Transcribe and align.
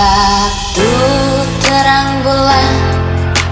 Waktu 0.00 0.92
terang 1.60 2.24
bulan 2.24 2.72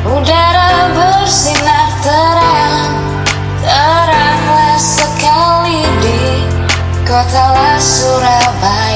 Udara 0.09 0.88
bersinar 0.97 1.92
terang. 2.00 2.88
Teranglah 3.60 4.81
sekali 4.81 5.84
di 6.00 6.48
Kota 7.04 7.76
Surabaya. 7.76 8.88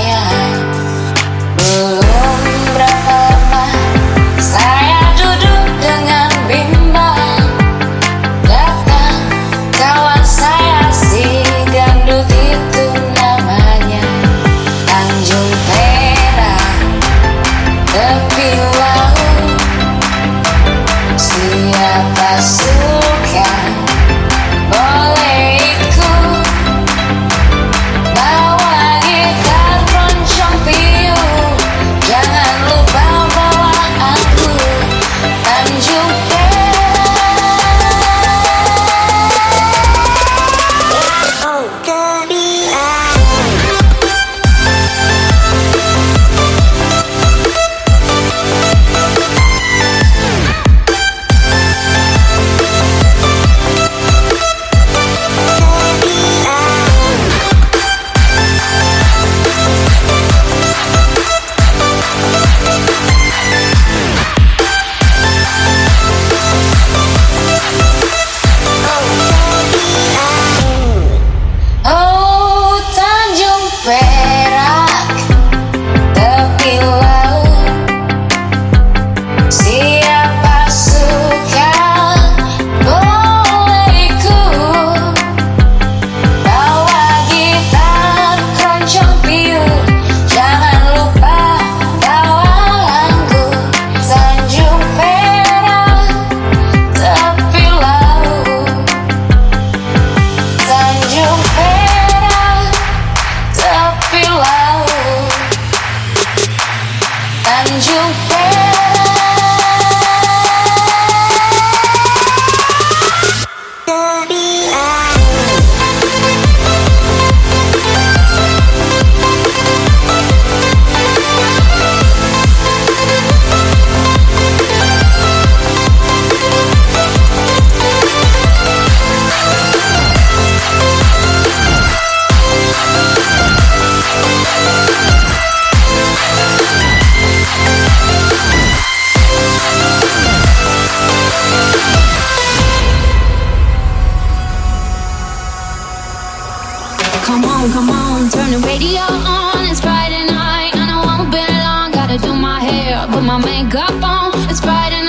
my 153.33 153.39
makeup 153.39 154.03
on. 154.03 154.31
It's 154.51 154.61
Friday. 154.61 155.02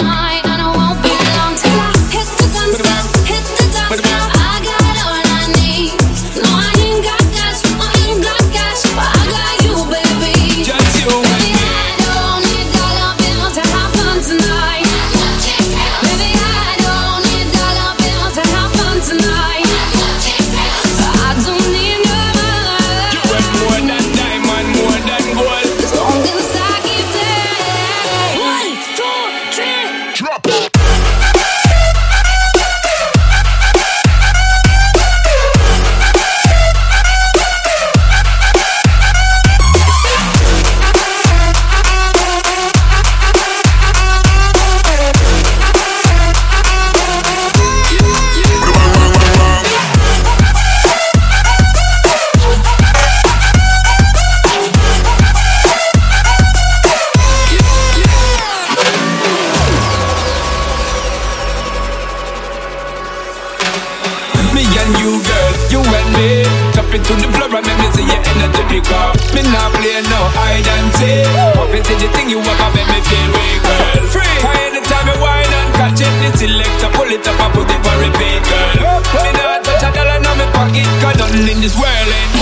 happening, 81.33 81.62
whirling. 81.75 82.32